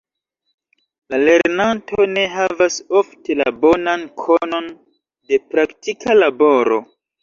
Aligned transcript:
La 1.13 1.19
lernanto 1.23 2.07
ne 2.15 2.25
havas 2.37 2.79
ofte 3.03 3.39
la 3.45 3.49
bonan 3.61 4.09
konon 4.27 4.75
de 5.35 5.45
praktika 5.55 6.23
laboro. 6.23 6.87